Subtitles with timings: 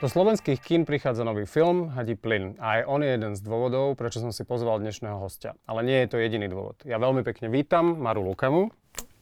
[0.00, 4.00] Do slovenských kín prichádza nový film Hadí plyn a aj on je jeden z dôvodov,
[4.00, 5.52] prečo som si pozval dnešného hostia.
[5.68, 6.80] Ale nie je to jediný dôvod.
[6.88, 8.72] Ja veľmi pekne vítam Maru Lukamu.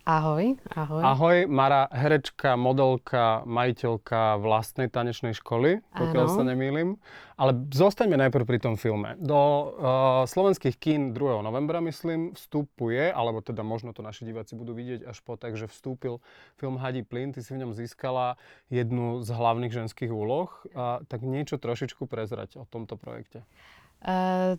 [0.08, 1.02] Ahoj, ahoj.
[1.04, 6.96] Ahoj, Mara, herečka, modelka, majiteľka vlastnej tanečnej školy, pokiaľ sa nemýlim.
[7.36, 9.20] Ale zostaňme najprv pri tom filme.
[9.20, 9.68] Do uh,
[10.24, 11.44] slovenských kín 2.
[11.44, 16.24] novembra, myslím, vstupuje, alebo teda možno to naši diváci budú vidieť až po, takže vstúpil
[16.56, 17.36] film Hadí plyn.
[17.36, 18.40] Ty si v ňom získala
[18.72, 20.48] jednu z hlavných ženských úloh.
[20.72, 23.44] Uh, tak niečo trošičku prezrať o tomto projekte.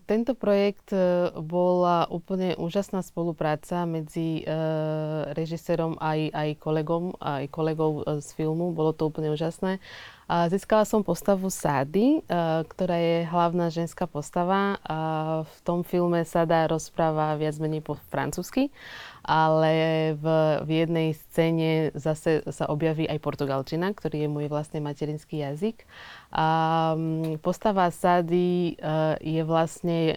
[0.04, 8.04] Tento projekt uh, bola úplne úžasná spolupráca medzi uh, režisérom aj, aj kolegom, aj kolegov
[8.20, 8.76] z filmu.
[8.76, 9.80] Bolo to úplne úžasné.
[10.30, 12.22] Získala som postavu Sády,
[12.70, 14.78] ktorá je hlavná ženská postava.
[14.86, 14.98] A
[15.42, 18.70] v tom filme Sada rozpráva viac menej po francúzsky,
[19.26, 20.26] ale v,
[20.62, 25.82] v jednej scéne zase sa objaví aj portugalčina, ktorý je môj vlastne materinský jazyk.
[26.30, 26.46] A
[27.42, 30.14] postava Sady uh, je vlastne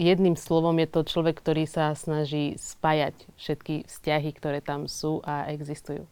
[0.00, 5.52] jedným slovom je to človek, ktorý sa snaží spájať všetky vzťahy, ktoré tam sú a
[5.52, 6.08] existujú.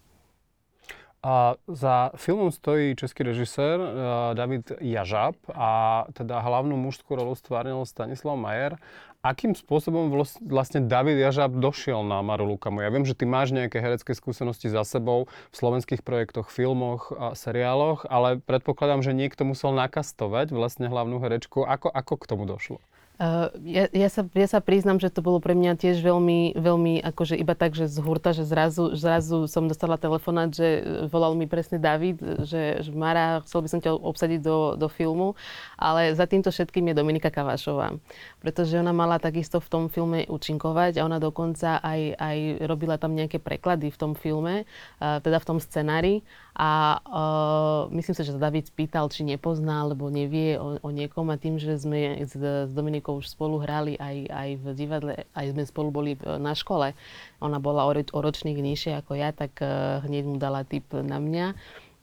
[1.28, 3.88] A za filmom stojí český režisér uh,
[4.32, 8.80] David Jažab a teda hlavnú mužskú rolu stvárnil Stanislav Majer.
[9.20, 10.08] Akým spôsobom
[10.40, 12.80] vlastne David Jažab došiel na Maru Lukamu?
[12.80, 17.36] Ja viem, že ty máš nejaké herecké skúsenosti za sebou v slovenských projektoch, filmoch a
[17.36, 21.60] seriáloch, ale predpokladám, že niekto musel nakastovať vlastne hlavnú herečku.
[21.60, 22.80] Ako, ako k tomu došlo?
[23.18, 27.02] Uh, ja, ja, sa, ja sa priznam, že to bolo pre mňa tiež veľmi, veľmi
[27.02, 31.50] akože iba tak, že z hurta, že zrazu, zrazu som dostala telefonát, že volal mi
[31.50, 35.34] presne David, že, že Mara, chcel by som ťa obsadiť do, do filmu,
[35.74, 37.98] ale za týmto všetkým je Dominika Kavašová,
[38.38, 42.38] pretože ona mala takisto v tom filme účinkovať a ona dokonca aj, aj
[42.70, 44.62] robila tam nejaké preklady v tom filme,
[45.02, 46.22] uh, teda v tom scenári.
[46.58, 51.30] A uh, myslím si, že sa David spýtal, či nepozná alebo nevie o, o niekom
[51.30, 55.46] a tým, že sme s, s Dominikou už spolu hrali aj, aj v divadle, aj
[55.56, 56.92] sme spolu boli na škole.
[57.40, 61.16] Ona bola o, o ročník nižšie ako ja, tak uh, hneď mu dala tip na
[61.16, 61.56] mňa.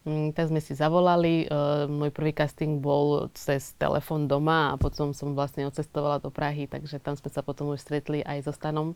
[0.06, 1.50] Um, tak sme si zavolali.
[1.50, 6.70] Uh, môj prvý casting bol cez telefón doma a potom som vlastne odcestovala do Prahy,
[6.70, 8.94] takže tam sme sa potom už stretli aj so Stanom.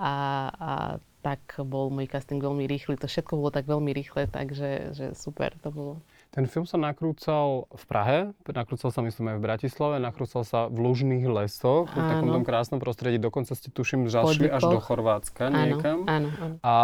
[0.00, 0.12] A,
[0.56, 0.70] a
[1.20, 2.96] tak bol môj casting veľmi rýchly.
[3.00, 5.94] To všetko bolo tak veľmi rýchle, takže že super to bolo.
[6.32, 10.80] Ten film sa nakrúcal v Prahe, nakrúcal sa myslím aj v Bratislave, nakrúcal sa v
[10.80, 13.20] Lužných lesoch, v takom tom krásnom prostredí.
[13.20, 16.08] Dokonca ste tuším zašli až do Chorvátska áno, niekam.
[16.08, 16.56] Áno, áno.
[16.64, 16.74] A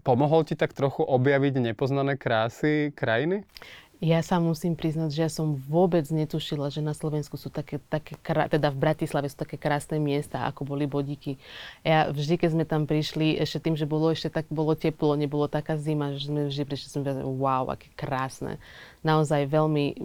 [0.00, 3.44] pomohol ti tak trochu objaviť nepoznané krásy krajiny?
[4.00, 8.16] Ja sa musím priznať, že ja som vôbec netušila, že na Slovensku sú také, také
[8.24, 11.36] teda v Bratislave sú také krásne miesta, ako boli Bodíky.
[11.84, 15.52] Ja vždy, keď sme tam prišli, ešte tým, že bolo ešte tak, bolo teplo, nebolo
[15.52, 18.56] taká zima, že sme vždy prišli, som povedala, wow, aké krásne
[19.00, 19.96] naozaj veľmi,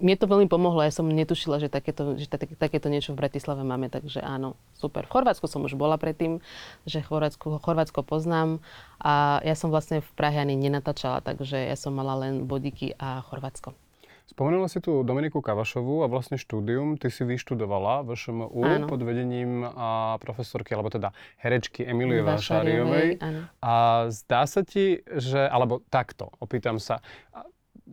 [0.00, 0.80] mne to veľmi pomohlo.
[0.80, 5.04] Ja som netušila, že takéto, že také, takéto niečo v Bratislave máme, takže áno, super.
[5.04, 6.40] V Chorvátsku som už bola predtým,
[6.88, 8.64] že Chorvátsko, Chorvátsko poznám
[8.96, 13.20] a ja som vlastne v Prahe ani nenatáčala, takže ja som mala len bodiky a
[13.28, 13.76] Chorvátsko.
[14.30, 16.94] Spomenula si tu Dominiku Kavašovú a vlastne štúdium.
[16.94, 21.10] Ty si vyštudovala v ŠMU pod vedením a profesorky, alebo teda
[21.42, 23.18] herečky Emilie Vášariovej.
[23.58, 27.02] A zdá sa ti, že, alebo takto, opýtam sa,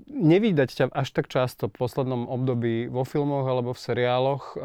[0.06, 4.58] nevydať ťa až tak často v poslednom období vo filmoch alebo v seriáloch.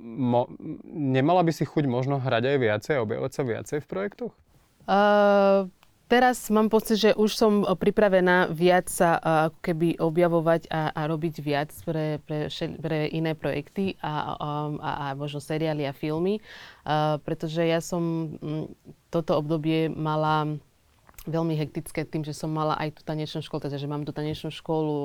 [0.00, 0.42] Mo,
[0.90, 4.32] nemala by si chuť možno hrať aj viacej, objavovať sa viacej v projektoch?
[4.90, 5.70] Uh,
[6.10, 11.34] teraz mám pocit, že už som pripravená viac sa ako keby objavovať a, a robiť
[11.38, 16.42] viac pre, pre, pre iné projekty a, a, a, a možno seriály a filmy,
[16.86, 18.34] uh, pretože ja som
[19.10, 20.58] toto obdobie mala
[21.28, 24.48] veľmi hektické tým, že som mala aj tú tanečnú školu, teda že mám tú tanečnú
[24.48, 24.96] školu,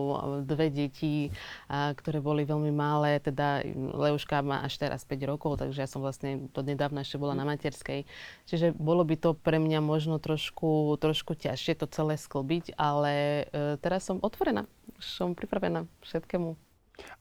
[0.47, 1.35] dve deti,
[1.67, 5.99] a, ktoré boli veľmi malé, teda Leuška má až teraz 5 rokov, takže ja som
[5.99, 8.07] vlastne to nedávno ešte bola na materskej.
[8.47, 13.75] Čiže bolo by to pre mňa možno trošku, trošku ťažšie to celé sklbiť, ale e,
[13.83, 14.63] teraz som otvorená,
[15.03, 16.55] som pripravená všetkému.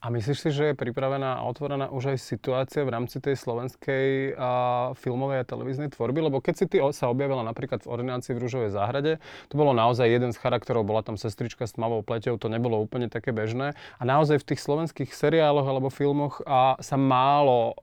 [0.05, 4.37] A myslíš si, že je pripravená a otvorená už aj situácia v rámci tej slovenskej
[4.37, 4.51] a,
[4.95, 6.21] filmovej a televíznej tvorby?
[6.29, 9.19] Lebo keď si ty sa objavila napríklad v ordinácii v Rúžovej záhrade,
[9.49, 13.09] to bolo naozaj jeden z charakterov, bola tam sestrička s tmavou pleťou, to nebolo úplne
[13.09, 13.73] také bežné.
[13.99, 17.75] A naozaj v tých slovenských seriáloch alebo filmoch a, sa málo,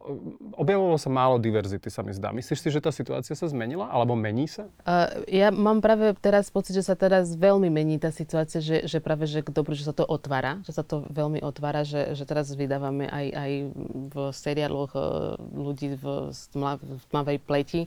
[0.55, 2.29] objavovalo sa málo diverzity, sa mi zdá.
[2.29, 4.69] Myslíš si, že tá situácia sa zmenila alebo mení sa?
[4.85, 9.01] Uh, ja mám práve teraz pocit, že sa teraz veľmi mení tá situácia, že, že
[9.01, 12.23] práve, že dobré, že sa to otvára, že sa to veľmi otvára a že, že
[12.29, 13.51] teraz vydávame aj, aj
[14.13, 17.81] v seriáloch uh, ľudí v, v tmavej pleti.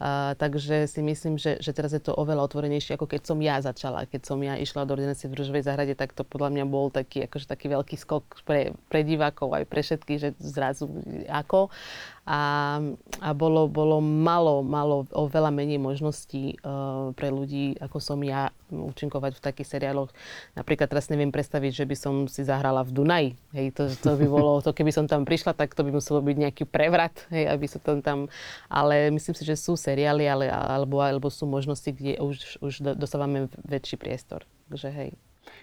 [0.00, 3.60] Uh, takže si myslím, že, že teraz je to oveľa otvorenejšie, ako keď som ja
[3.60, 4.08] začala.
[4.08, 7.28] Keď som ja išla do ordinácie v Ružovej zahrade, tak to podľa mňa bol taký,
[7.28, 10.88] akože taký veľký skok pre, pre divákov aj pre všetkých, že zrazu
[11.28, 11.68] ako
[12.24, 12.80] a,
[13.20, 19.36] a bolo, bolo malo, malo oveľa menej možností uh, pre ľudí, ako som ja, účinkovať
[19.36, 20.08] v takých seriáloch.
[20.56, 23.30] Napríklad teraz neviem predstaviť, že by som si zahrala v Dunaji.
[23.52, 26.36] Hej, to, to by bolo, to keby som tam prišla, tak to by muselo byť
[26.36, 28.18] nejaký prevrat, hej, aby sa tam tam...
[28.72, 33.52] Ale myslím si, že sú seriály, ale, alebo, alebo sú možnosti, kde už, už dostávame
[33.68, 34.48] väčší priestor.
[34.72, 35.10] Takže hej.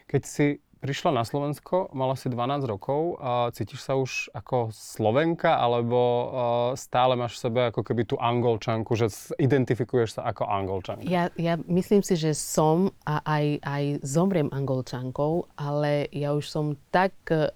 [0.05, 0.45] Keď si
[0.81, 3.21] prišla na Slovensko, mala si 12 rokov,
[3.53, 5.99] cítiš sa už ako Slovenka, alebo
[6.73, 11.05] stále máš v sebe ako keby tú angolčanku, že identifikuješ sa ako angolčanka?
[11.05, 16.73] Ja, ja myslím si, že som a aj, aj zomriem angolčankou, ale ja už som
[16.89, 17.53] tak e,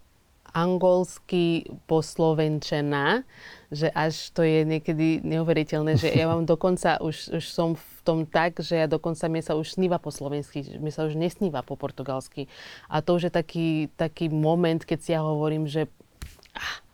[0.56, 3.28] angolsky poslovenčená,
[3.68, 8.24] že až to je niekedy neuveriteľné, že ja mám dokonca, už, už som v tom
[8.24, 11.76] tak, že ja dokonca mi sa už sníva po slovensky, mi sa už nesníva po
[11.76, 12.48] portugalsky.
[12.88, 13.68] A to už je taký,
[14.00, 15.92] taký moment, keď si ja hovorím, že
[16.56, 16.85] ah,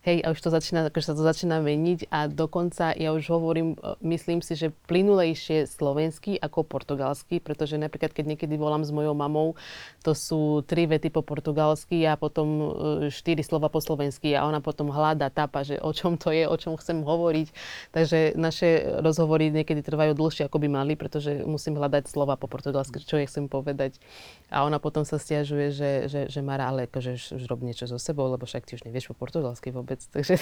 [0.00, 3.76] Hej, a už to začína, akože sa to začína meniť a dokonca ja už hovorím,
[3.76, 9.12] e, myslím si, že plynulejšie slovenský ako portugalský, pretože napríklad keď niekedy volám s mojou
[9.12, 9.60] mamou,
[10.00, 12.66] to sú tri vety po portugalsky a potom e,
[13.12, 16.56] štyri slova po slovensky a ona potom hľada, tápa, že o čom to je, o
[16.56, 17.52] čom chcem hovoriť.
[17.92, 23.04] Takže naše rozhovory niekedy trvajú dlhšie, ako by mali, pretože musím hľadať slova po portugalsky,
[23.04, 24.00] čo ja chcem povedať.
[24.48, 28.00] A ona potom sa stiažuje, že, že, že Mara, ale akože už rob niečo so
[28.00, 30.00] sebou, lebo však ty už nevieš po portugalsky vôbec vôbec.
[30.14, 30.34] Takže,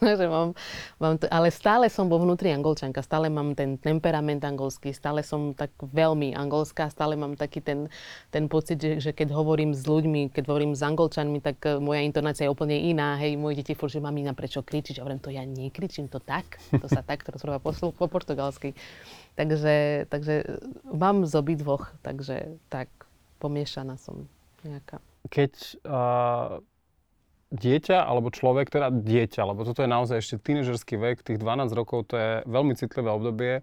[0.00, 0.52] takže mám,
[1.00, 5.52] mám to, ale stále som vo vnútri angolčanka, stále mám ten temperament angolský, stále som
[5.52, 7.88] tak veľmi angolská, stále mám taký ten,
[8.28, 12.04] ten pocit, že, že keď hovorím s ľuďmi, keď hovorím s angolčanmi, tak uh, moja
[12.04, 13.16] intonácia je úplne iná.
[13.16, 15.00] Hej, moje deti furt, že mamina, prečo kričíš?
[15.00, 18.76] Hovorím, to ja nekričím, to tak, to sa tak rozpráva po, po portugalsky.
[19.34, 22.88] Takže, takže mám z obidvoch, takže tak
[23.40, 24.28] pomiešaná som
[24.62, 25.00] nejaká.
[25.32, 26.60] Keď uh
[27.54, 32.10] dieťa alebo človek, teda dieťa, lebo toto je naozaj ešte tínežerský vek, tých 12 rokov,
[32.10, 33.62] to je veľmi citlivé obdobie,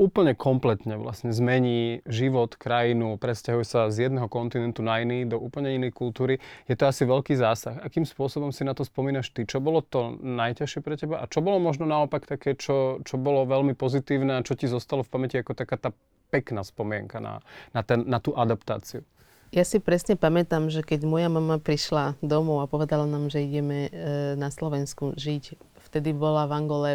[0.00, 5.76] úplne kompletne vlastne zmení život, krajinu, presťahuje sa z jedného kontinentu na iný, do úplne
[5.76, 6.40] inej kultúry.
[6.64, 7.76] Je to asi veľký zásah.
[7.84, 9.44] Akým spôsobom si na to spomínaš ty?
[9.44, 11.20] Čo bolo to najťažšie pre teba?
[11.20, 15.04] A čo bolo možno naopak také, čo, čo bolo veľmi pozitívne a čo ti zostalo
[15.04, 15.90] v pamäti ako taká tá
[16.32, 17.44] pekná spomienka na,
[17.76, 19.04] na, ten, na tú adaptáciu?
[19.50, 23.90] Ja si presne pamätám, že keď moja mama prišla domov a povedala nám, že ideme
[23.90, 25.58] e, na Slovensku žiť,
[25.90, 26.90] vtedy bola v Angole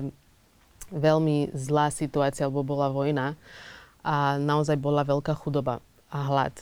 [0.88, 3.36] veľmi zlá situácia, lebo bola vojna
[4.07, 6.56] a naozaj bola veľká chudoba a hlad.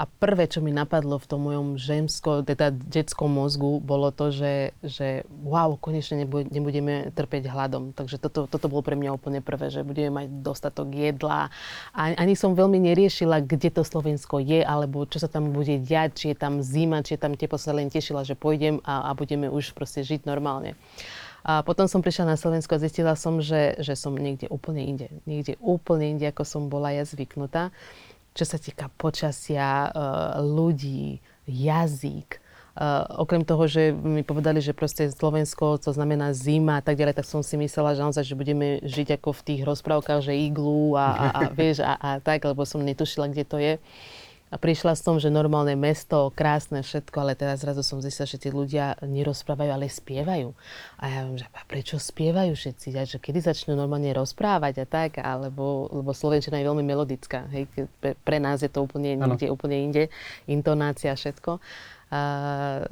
[0.00, 4.72] A prvé, čo mi napadlo v tom mojom žemsko, teda detskom mozgu, bolo to, že,
[4.80, 7.92] že wow, konečne nebudeme trpeť hladom.
[7.92, 11.52] Takže toto, toto bolo pre mňa úplne prvé, že budeme mať dostatok jedla.
[11.92, 16.10] A ani som veľmi neriešila, kde to Slovensko je, alebo čo sa tam bude diať,
[16.18, 19.10] či je tam zima, či je tam teplo, sa len tešila, že pôjdem a, a
[19.12, 20.72] budeme už proste žiť normálne.
[21.42, 25.10] A potom som prišla na Slovensko a zistila som, že, že som niekde úplne inde.
[25.26, 27.74] Niekde úplne inde, ako som bola ja zvyknutá
[28.32, 32.40] čo sa týka počasia, eh, ľudí, jazyk.
[32.72, 37.20] Uh, okrem toho, že mi povedali, že proste Slovensko, to znamená zima a tak ďalej,
[37.20, 40.96] tak som si myslela, že naozaj, že budeme žiť ako v tých rozprávkach, že iglu
[40.96, 43.76] a, a, a vieš, a, a tak, lebo som netušila, kde to je.
[44.52, 48.52] A prišla som, že normálne mesto, krásne všetko, ale teraz zrazu som zistila, že tí
[48.52, 50.52] ľudia nerozprávajú, ale spievajú.
[51.00, 52.92] A ja viem, že a prečo spievajú všetci?
[53.00, 57.48] A že kedy začnú normálne rozprávať a tak, alebo, lebo Slovenčina je veľmi melodická.
[57.48, 57.64] Hej?
[58.04, 60.12] Pre, nás je to úplne niekde, úplne inde,
[60.44, 61.56] intonácia, všetko.
[62.12, 62.20] A,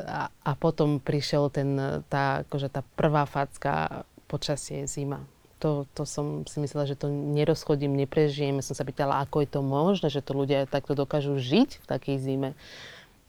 [0.01, 1.77] a, a potom prišiel ten,
[2.09, 5.21] tá, akože tá prvá facka, počasie, zima
[5.61, 8.59] to, to som si myslela, že to nerozchodím, neprežijem.
[8.59, 11.87] Ja som sa pýtala, ako je to možné, že to ľudia takto dokážu žiť v
[11.87, 12.51] takej zime.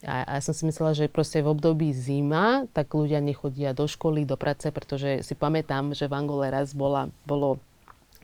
[0.07, 3.85] A, a ja som si myslela, že proste v období zima, tak ľudia nechodia do
[3.85, 7.61] školy, do práce, pretože si pamätám, že v Angole raz bola, bolo,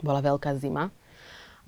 [0.01, 0.89] bola veľká zima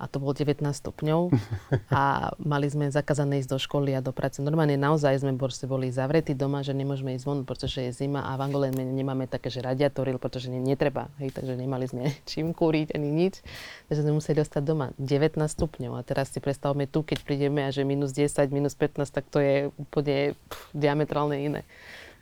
[0.00, 1.28] a to bolo 19 stupňov
[1.92, 4.40] a mali sme zakázané ísť do školy a do práce.
[4.40, 8.48] Normálne naozaj sme boli zavretí doma, že nemôžeme ísť von, pretože je zima a v
[8.48, 13.12] Angole nemáme také, že radiátory, pretože ne, netreba, hej, takže nemali sme čím kúriť ani
[13.12, 13.44] nič,
[13.92, 14.96] takže sme museli ostať doma.
[14.96, 19.04] 19 stupňov a teraz si predstavme tu, keď prídeme a že minus 10, minus 15,
[19.12, 21.62] tak to je úplne pff, diametrálne iné.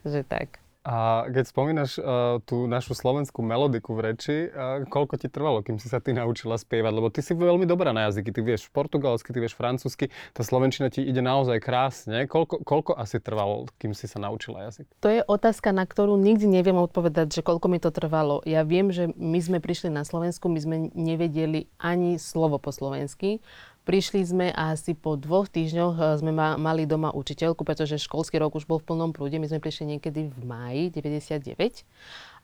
[0.02, 0.67] Že tak.
[0.88, 5.76] A keď spomínaš uh, tú našu slovenskú melodiku v reči, uh, koľko ti trvalo, kým
[5.76, 6.92] si sa ty naučila spievať?
[6.96, 10.88] Lebo ty si veľmi dobrá na jazyky, ty vieš portugalsky, ty vieš francúzsky, tá slovenčina
[10.88, 12.24] ti ide naozaj krásne.
[12.24, 14.88] Koľko, koľko asi trvalo, kým si sa naučila jazyk?
[15.04, 18.40] To je otázka, na ktorú nikdy neviem odpovedať, že koľko mi to trvalo.
[18.48, 23.44] Ja viem, že my sme prišli na Slovensku, my sme nevedeli ani slovo po slovensky.
[23.88, 28.36] Prišli sme a asi po dvoch týždňoch eh, sme ma, mali doma učiteľku, pretože školský
[28.36, 29.40] rok už bol v plnom prúde.
[29.40, 31.88] My sme prišli niekedy v máji 99.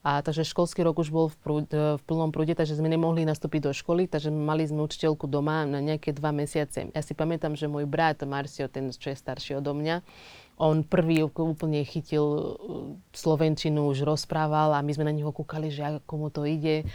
[0.04, 3.28] A takže školský rok už bol v, prúd, eh, v plnom prúde, takže sme nemohli
[3.28, 6.88] nastúpiť do školy, takže mali sme učiteľku doma na nejaké dva mesiace.
[6.96, 10.00] Ja si pamätám, že môj brat Marcio, ten, čo je starší odo mňa,
[10.56, 12.44] on prvý úplne chytil eh,
[13.12, 16.88] slovenčinu, už rozprával a my sme na neho kúkali, že ako mu to ide.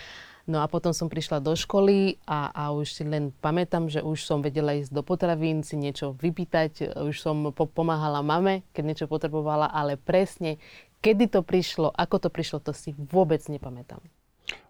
[0.50, 4.26] No a potom som prišla do školy a, a už si len pamätám, že už
[4.26, 9.06] som vedela ísť do potravín, si niečo vypýtať, už som po- pomáhala mame, keď niečo
[9.06, 10.58] potrebovala, ale presne,
[11.06, 14.02] kedy to prišlo, ako to prišlo, to si vôbec nepamätám.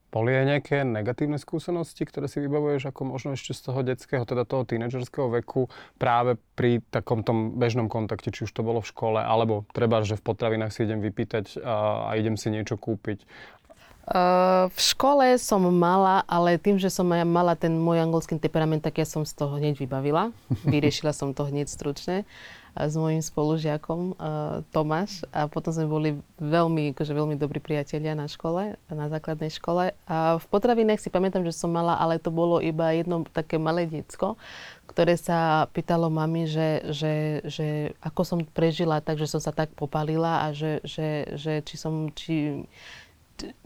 [0.09, 4.41] Boli aj nejaké negatívne skúsenosti, ktoré si vybavuješ ako možno ešte z toho detského, teda
[4.41, 5.69] toho tínedžerského veku
[6.01, 10.17] práve pri takom tom bežnom kontakte, či už to bolo v škole, alebo treba, že
[10.17, 13.21] v potravinách si idem vypýtať a, a idem si niečo kúpiť.
[14.09, 18.97] Uh, v škole som mala, ale tým, že som mala ten môj anglický temperament, tak
[18.97, 20.33] ja som z toho hneď vybavila.
[20.65, 22.25] Vyriešila som to hneď stručne
[22.73, 28.29] s mojim spolužiakom uh, Tomáš a potom sme boli veľmi, akože veľmi dobrí priatelia na
[28.29, 29.91] škole, na základnej škole.
[30.05, 33.89] A v potravinách si pamätám, že som mala, ale to bolo iba jedno také malé
[33.89, 34.37] diecko,
[34.85, 37.13] ktoré sa pýtalo mami, že, že,
[37.45, 37.67] že
[38.01, 42.09] ako som prežila tak, že som sa tak popalila a že, že, že či som,
[42.13, 42.65] či,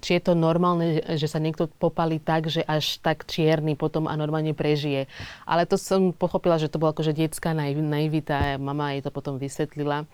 [0.02, 4.14] či je to normálne, že sa niekto popali tak, že až tak čierny potom a
[4.14, 5.10] normálne prežije.
[5.44, 10.06] Ale to som pochopila, že to bola akože detská naivita mama jej to potom vysvetlila.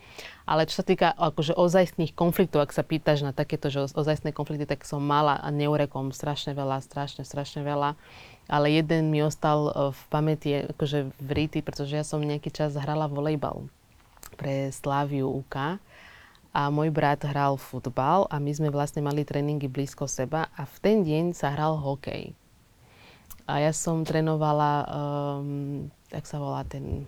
[0.49, 4.65] Ale čo sa týka akože ozajstných konfliktov, ak sa pýtaš na takéto že ozajstné konflikty,
[4.65, 7.93] tak som mala a neurekom strašne veľa, strašne, strašne veľa.
[8.49, 12.73] Ale jeden mi ostal e, v pamäti akože v ríti, pretože ja som nejaký čas
[12.73, 13.69] hrala volejbal
[14.41, 15.77] pre Sláviu UK
[16.49, 20.75] a môj brat hral futbal a my sme vlastne mali tréningy blízko seba a v
[20.81, 22.33] ten deň sa hral hokej.
[23.49, 27.05] A ja som trénovala, um, jak sa volá ten,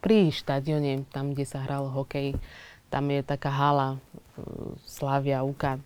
[0.00, 2.36] pri štadióne, tam, kde sa hral hokej,
[2.92, 5.80] tam je taká hala uh, Slavia Uka,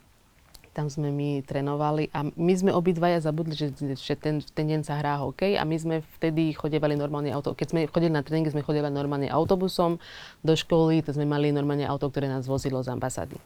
[0.75, 4.99] tam sme my trénovali a my sme obidvaja zabudli, že, že ten, ten deň sa
[4.99, 7.55] hrá hokej a my sme vtedy chodevali normálne auto.
[7.55, 10.03] Keď sme chodili na tréningy, sme chodevali normálne autobusom
[10.43, 13.39] do školy, to sme mali normálne auto, ktoré nás vozilo z ambasády.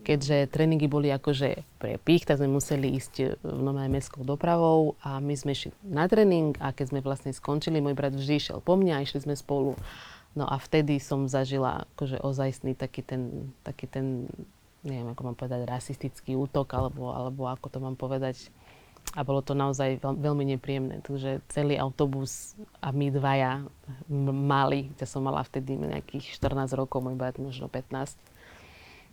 [0.00, 5.20] Keďže tréningy boli akože pre pich, tak sme museli ísť v normálne mestskou dopravou a
[5.20, 8.80] my sme išli na tréning a keď sme vlastne skončili, môj brat vždy išiel po
[8.80, 9.76] mňa a išli sme spolu.
[10.32, 14.30] No a vtedy som zažila akože ozajstný taký ten, taký ten
[14.84, 18.48] neviem, ako mám povedať, rasistický útok, alebo, alebo ako to mám povedať.
[19.16, 21.02] A bolo to naozaj veľ, veľmi nepríjemné.
[21.02, 23.64] Takže celý autobus a my dvaja
[24.08, 28.14] mali, ja som mala vtedy nejakých 14 rokov, môj brat možno 15.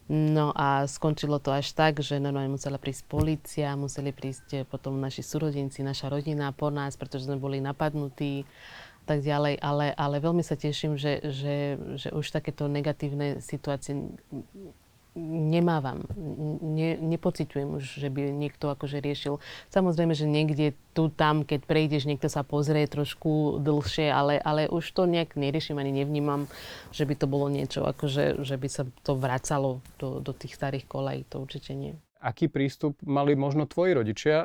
[0.08, 5.20] No a skončilo to až tak, že normálne musela prísť policia, museli prísť potom naši
[5.20, 8.48] súrodenci, naša rodina po nás, pretože sme boli napadnutí
[9.08, 11.56] tak ďalej, ale, ale veľmi sa teším, že, že,
[11.96, 14.12] že už takéto negatívne situácie
[15.18, 16.06] nemávam.
[16.62, 19.42] Ne, nepociťujem už, že by niekto akože riešil.
[19.74, 24.86] Samozrejme, že niekde tu, tam, keď prejdeš, niekto sa pozrie trošku dlhšie, ale, ale už
[24.94, 26.46] to nejak neriešim ani nevnímam,
[26.94, 30.86] že by to bolo niečo, akože, že by sa to vracalo do, do tých starých
[30.86, 31.26] kolej.
[31.34, 34.38] To určite nie aký prístup mali možno tvoji rodičia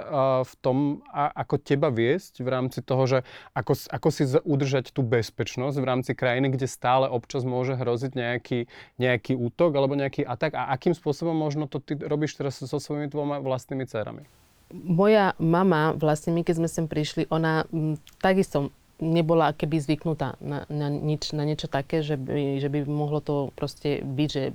[0.44, 3.18] v tom, ako teba viesť v rámci toho, že
[3.56, 8.70] ako, ako si udržať tú bezpečnosť v rámci krajiny, kde stále občas môže hroziť nejaký,
[9.00, 13.08] nejaký útok alebo nejaký atak a akým spôsobom možno to ty robíš teraz so svojimi
[13.08, 14.24] dvoma vlastnými dcerami?
[14.72, 20.62] Moja mama, vlastne my keď sme sem prišli, ona m, takisto nebola keby zvyknutá na,
[20.70, 24.54] na, nič, na niečo také, že by, že by mohlo to proste byť, že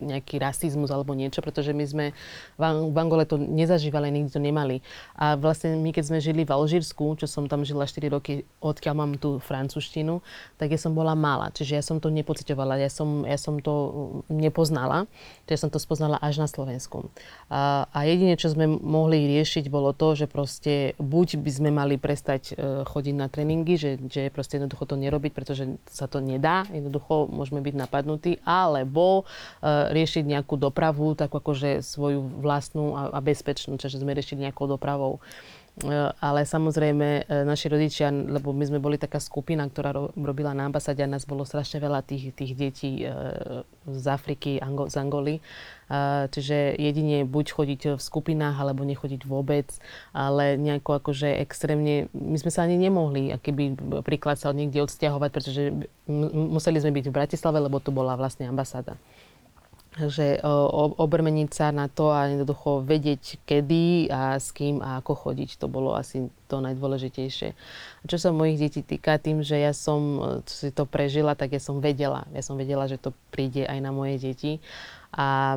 [0.00, 2.04] nejaký rasizmus alebo niečo, pretože my sme
[2.58, 4.80] v, Angole to nezažívali, nikdy to nemali.
[5.14, 8.94] A vlastne my, keď sme žili v Alžírsku, čo som tam žila 4 roky, odkiaľ
[8.94, 10.20] mám tú francúzštinu,
[10.58, 13.74] tak ja som bola malá, čiže ja som to nepocitovala, ja som, ja som to
[14.28, 15.06] nepoznala,
[15.46, 17.10] čiže som to spoznala až na Slovensku.
[17.48, 21.96] A, a jedine, čo sme mohli riešiť, bolo to, že proste buď by sme mali
[21.96, 26.66] prestať uh, chodiť na tréningy, že, že proste jednoducho to nerobiť, pretože sa to nedá,
[26.70, 33.80] jednoducho môžeme byť napadnutí, alebo uh, riešiť nejakú dopravu, tak akože svoju vlastnú a, bezpečnú,
[33.80, 35.20] čiže sme riešili nejakou dopravou.
[36.18, 41.10] ale samozrejme naši rodičia, lebo my sme boli taká skupina, ktorá robila na ambasáde a
[41.10, 43.06] nás bolo strašne veľa tých, tých detí
[43.86, 45.38] z Afriky, z Angoly.
[46.28, 49.70] Čiže jedine buď chodiť v skupinách, alebo nechodiť vôbec,
[50.12, 55.62] ale nejako akože extrémne, my sme sa ani nemohli akýby príklad sa niekde odsťahovať, pretože
[56.34, 58.98] museli sme byť v Bratislave, lebo tu bola vlastne ambasáda
[59.96, 60.38] že
[61.00, 65.58] obrmeniť sa na to a jednoducho vedieť, kedy a s kým a ako chodiť.
[65.58, 67.48] To bolo asi to najdôležitejšie.
[68.00, 71.62] A čo sa mojich detí týka, tým, že ja som si to prežila, tak ja
[71.62, 72.28] som vedela.
[72.36, 74.52] Ja som vedela, že to príde aj na moje deti.
[75.10, 75.56] A,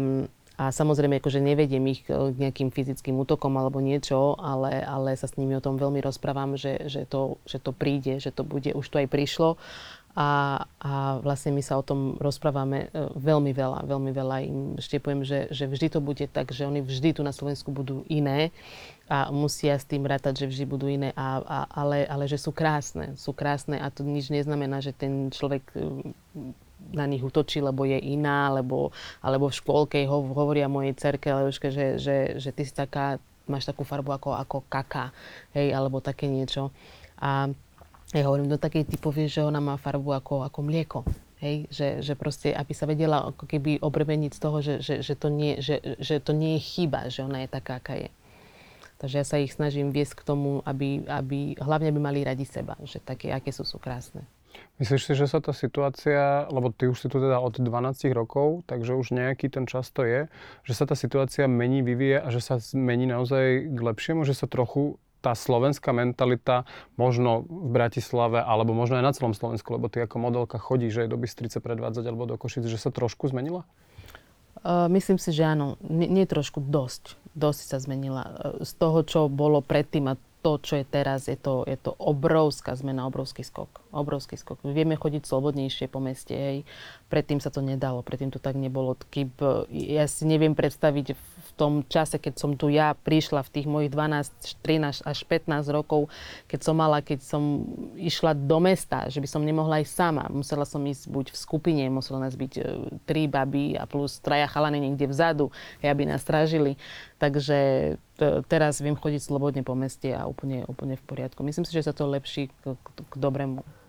[0.57, 5.37] a samozrejme, akože nevediem ich k nejakým fyzickým útokom alebo niečo, ale, ale sa s
[5.37, 8.87] nimi o tom veľmi rozprávam, že, že, to, že to príde, že to bude, už
[8.89, 9.59] to aj prišlo
[10.11, 10.91] a, a
[11.23, 15.71] vlastne my sa o tom rozprávame e, veľmi veľa, veľmi veľa im štiepujem, že, že
[15.71, 18.51] vždy to bude tak, že oni vždy tu na Slovensku budú iné
[19.07, 22.51] a musia s tým rátať, že vždy budú iné, a, a, ale, ale že sú
[22.51, 26.11] krásne, sú krásne a to nič neznamená, že ten človek e,
[26.91, 28.91] na nich utočí, lebo je iná, alebo,
[29.23, 33.15] alebo v škôlke ho, hovoria mojej cerke, Leuške, že, že, že ty si taká,
[33.47, 35.15] máš takú farbu ako, ako kaka,
[35.55, 36.75] hej, alebo také niečo.
[37.15, 37.47] A
[38.11, 40.99] ja hovorím do takej typovie, že ona má farbu ako, ako mlieko.
[41.41, 45.17] Hej, že, že proste, aby sa vedela ako keby obrveniť z toho, že, že, že,
[45.17, 48.13] to nie, že, že to nie je chyba, že ona je taká, aká je.
[49.01, 52.77] Takže ja sa ich snažím viesť k tomu, aby, aby hlavne by mali radi seba,
[52.85, 54.21] že také, aké sú, sú krásne.
[54.77, 57.65] Myslíš si, že sa tá situácia, lebo ty už si tu teda od 12
[58.13, 60.29] rokov, takže už nejaký ten čas to je,
[60.61, 64.45] že sa tá situácia mení, vyvíje a že sa mení naozaj k lepšiemu, že sa
[64.45, 66.65] trochu tá slovenská mentalita
[66.97, 71.13] možno v Bratislave, alebo možno aj na celom Slovensku, lebo ty ako modelka chodíš aj
[71.13, 73.63] do Bystrice predvádzať alebo do Košic, že sa trošku zmenila?
[74.65, 75.77] Myslím si, že áno.
[75.81, 77.17] Nie, nie trošku, dosť.
[77.33, 78.53] Dosť sa zmenila.
[78.61, 82.73] Z toho, čo bolo predtým a to, čo je teraz, je to, je to obrovská
[82.73, 83.69] zmena, obrovský skok.
[83.93, 84.61] Obrovský skok.
[84.65, 86.57] Vieme chodiť slobodnejšie po meste, hej.
[87.11, 88.95] Predtým sa to nedalo, predtým to tak nebolo.
[89.11, 89.35] Kým,
[89.67, 93.91] ja si neviem predstaviť v tom čase, keď som tu ja prišla v tých mojich
[93.91, 96.07] 12, 13 až 15 rokov,
[96.47, 97.67] keď som mala, keď som
[97.99, 100.31] išla do mesta, že by som nemohla ísť sama.
[100.31, 102.61] Musela som ísť buď v skupine, musela nás byť e,
[103.03, 105.51] tri baby a plus traja chalany niekde vzadu,
[105.83, 106.79] aby nás strážili.
[107.19, 107.57] Takže
[108.15, 111.43] t- teraz viem chodiť slobodne po meste a úplne, úplne v poriadku.
[111.43, 113.80] Myslím si, že sa to lepší k, k, k dobrému.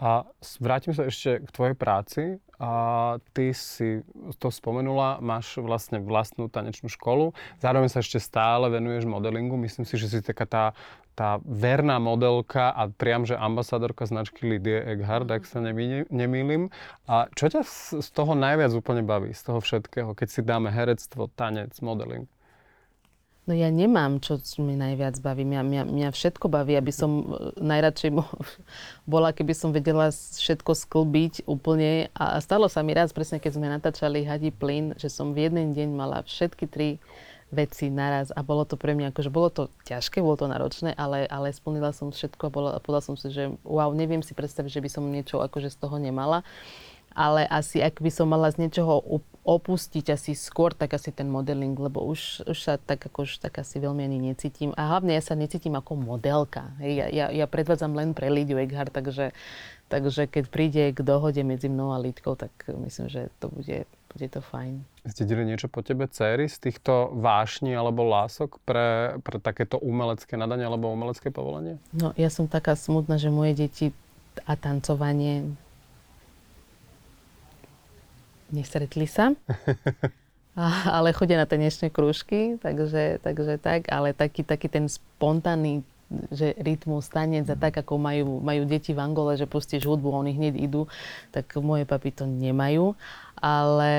[0.00, 0.24] A
[0.56, 2.22] vrátim sa ešte k tvojej práci.
[2.60, 2.72] A
[3.32, 4.04] ty si
[4.36, 9.56] to spomenula, máš vlastne vlastnú tanečnú školu, zároveň sa ešte stále venuješ modelingu.
[9.56, 10.64] Myslím si, že si taká tá,
[11.16, 15.64] tá verná modelka a priam, že ambasádorka značky Lidie Eghard, ak sa
[16.12, 16.68] nemýlim.
[17.08, 17.64] A čo ťa
[17.96, 22.28] z toho najviac úplne baví, z toho všetkého, keď si dáme herectvo, tanec, modeling?
[23.50, 25.42] No ja nemám, čo mi najviac baví.
[25.42, 28.14] Mňa, mňa, mňa všetko baví, aby som e, najradšej
[29.10, 32.14] bola, keby som vedela všetko sklbiť úplne.
[32.14, 35.74] A stalo sa mi raz, presne keď sme natáčali Hadí plyn, že som v jeden
[35.74, 37.02] deň mala všetky tri
[37.50, 41.26] veci naraz a bolo to pre mňa, akože bolo to ťažké, bolo to náročné, ale,
[41.26, 44.90] ale splnila som všetko a povedala som si, že wow, neviem si predstaviť, že by
[44.94, 46.46] som niečo akože z toho nemala
[47.14, 49.02] ale asi ak by som mala z niečoho
[49.40, 53.56] opustiť asi skôr, tak asi ten modeling, lebo už, už sa tak, ako, už tak
[53.56, 54.76] asi veľmi ani necítim.
[54.76, 56.68] A hlavne ja sa necítim ako modelka.
[56.76, 59.32] Ja, ja, ja predvádzam len pre Lidiu Eghard, takže,
[59.88, 64.26] takže keď príde k dohode medzi mnou a Lidkou, tak myslím, že to bude, bude
[64.28, 64.84] to fajn.
[65.08, 70.68] Zdedili niečo po tebe céry z týchto vášni alebo lások pre, pre takéto umelecké nadanie
[70.68, 71.80] alebo umelecké povolenie?
[71.96, 73.86] No, ja som taká smutná, že moje deti
[74.44, 75.48] a tancovanie
[78.50, 79.32] Nestretli sa.
[80.98, 87.06] Ale chodia na tanečné krúžky, takže, takže tak, ale taký, taký ten spontánny že rytmus,
[87.06, 90.90] tanec a tak, ako majú, majú deti v Angole, že pustíš hudbu oni hneď idú,
[91.30, 92.98] tak moje papi to nemajú.
[93.40, 93.94] Ale,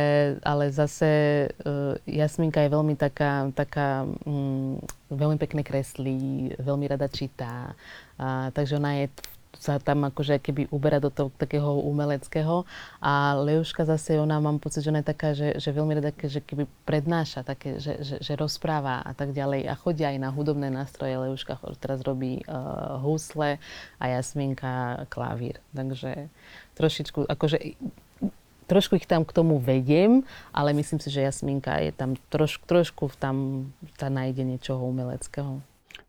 [0.46, 1.10] ale zase
[1.50, 4.78] uh, Jasminka je veľmi taká, taká um,
[5.10, 7.74] veľmi pekne kreslí, veľmi rada čítá,
[8.22, 9.06] a, takže ona je
[9.58, 12.64] sa tam akože keby uberá do toho takého umeleckého.
[13.04, 16.40] A Leuška zase, ona mám pocit, že ona je taká, že, že veľmi rada, že
[16.40, 19.68] keby prednáša, také, že, že, že rozpráva a tak ďalej.
[19.68, 21.18] A chodia aj na hudobné nástroje.
[21.18, 23.62] Leuška teraz robí uh, husle
[24.00, 25.60] a Jasminka klavír.
[25.76, 26.32] Takže
[26.80, 27.58] trošičku, akože
[28.72, 30.24] trošku ich tam k tomu vediem,
[30.56, 33.68] ale myslím si, že Jasminka je tam troš, trošku tam,
[34.00, 35.60] tá nájde niečoho umeleckého.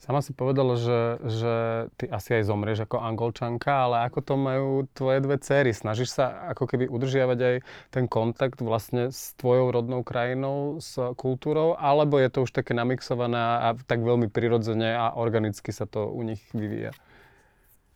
[0.02, 1.54] Sama si povedala, že, že
[1.94, 5.70] ty asi aj zomrieš ako angolčanka, ale ako to majú tvoje dve céry?
[5.70, 7.56] Snažíš sa ako keby udržiavať aj
[7.94, 13.38] ten kontakt vlastne s tvojou rodnou krajinou, s kultúrou, alebo je to už také namixované
[13.38, 16.90] a tak veľmi prirodzene a organicky sa to u nich vyvíja?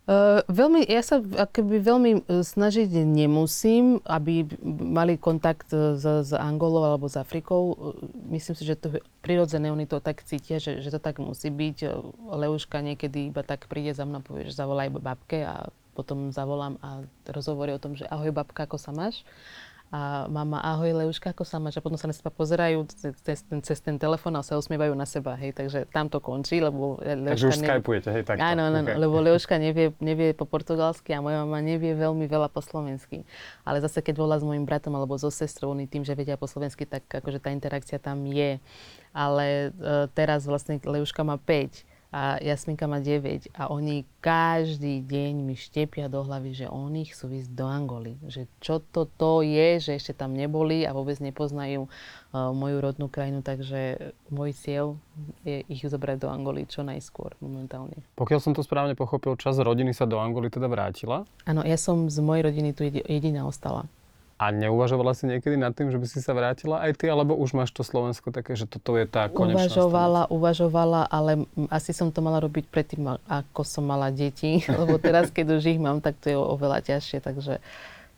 [0.07, 6.87] Uh, veľmi, ja sa akoby veľmi e, snažiť nemusím, aby mali kontakt s, s Angolou
[6.87, 7.75] alebo s Afrikou.
[8.31, 11.91] Myslím si, že to prirodzené, oni to tak cítia, že, že to tak musí byť.
[12.23, 17.03] Leuška niekedy iba tak príde za mnou, povie, že zavolaj babke a potom zavolám a
[17.27, 19.27] rozhovorí o tom, že ahoj babka, ako sa máš?
[19.87, 21.79] A mama, ahoj Leuška, ako sa máš?
[21.79, 22.91] A potom sa na seba pozerajú
[23.23, 26.59] cez ten, cez ten telefón a sa usmievajú na seba, hej, takže tam to končí,
[26.59, 27.71] lebo Leuška Takže už nevie...
[27.71, 28.43] skypujete, hej, takto.
[28.43, 28.99] Áno, áno, okay.
[28.99, 33.23] lebo Leuška nevie, nevie po portugalsky a moja mama nevie veľmi veľa po slovensky.
[33.63, 36.51] Ale zase, keď volá s mojim bratom alebo so sestrou, oni tým, že vedia po
[36.51, 38.59] slovensky, tak akože tá interakcia tam je.
[39.15, 45.45] Ale uh, teraz vlastne Leuška má 5 a Jasminka má 9 a oni každý deň
[45.45, 48.17] mi štepia do hlavy, že oni chcú ísť do Angoly.
[48.25, 53.13] Že čo to, to je, že ešte tam neboli a vôbec nepoznajú uh, moju rodnú
[53.13, 54.97] krajinu, takže môj cieľ
[55.45, 58.01] je ich zobrať do Angoly čo najskôr momentálne.
[58.17, 61.29] Pokiaľ som to správne pochopil, čas rodiny sa do Angoly teda vrátila?
[61.45, 63.85] Áno, ja som z mojej rodiny tu jediná ostala.
[64.37, 67.57] A neuvažovala si niekedy nad tým, že by si sa vrátila aj ty, alebo už
[67.57, 70.37] máš to Slovensko také, že toto je tá konečná Uvažovala, stanica?
[70.37, 71.31] uvažovala, ale
[71.73, 75.81] asi som to mala robiť predtým, ako som mala deti, lebo teraz, keď už ich
[75.81, 77.65] mám, tak to je oveľa ťažšie, takže,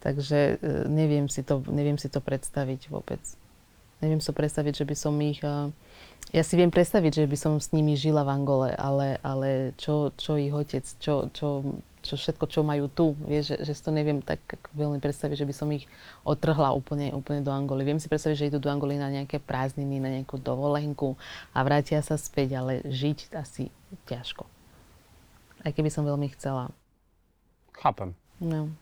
[0.03, 3.23] takže e, neviem, si to, neviem si to predstaviť vôbec.
[4.03, 5.39] Neviem si predstaviť, že by som ich...
[5.39, 5.71] E,
[6.35, 10.11] ja si viem predstaviť, že by som s nimi žila v Angole, ale, ale čo,
[10.19, 11.63] čo ich otec, čo, čo
[12.09, 13.13] čo všetko, čo majú tu.
[13.29, 14.41] Vieš, že, že si to neviem tak
[14.73, 15.85] veľmi predstaviť, že by som ich
[16.25, 17.85] otrhla úplne, úplne do Angoly.
[17.85, 21.21] Viem si predstaviť, že idú do Angoly na nejaké prázdniny, na nejakú dovolenku
[21.53, 23.69] a vrátia sa späť, ale žiť asi
[24.09, 24.49] ťažko.
[25.63, 26.73] Aj keby som veľmi chcela.
[27.77, 28.17] Chápem.
[28.41, 28.73] No.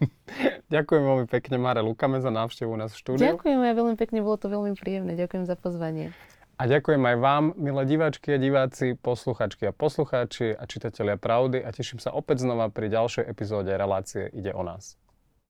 [0.74, 3.24] Ďakujem veľmi pekne, Mare Lukame, za návštevu u nás v štúdiu.
[3.24, 5.16] Ďakujem ja veľmi pekne, bolo to veľmi príjemné.
[5.16, 6.12] Ďakujem za pozvanie.
[6.60, 11.72] A ďakujem aj vám, milé diváčky a diváci, posluchačky a poslucháči a čitatelia pravdy a
[11.72, 15.00] teším sa opäť znova pri ďalšej epizóde relácie Ide o nás.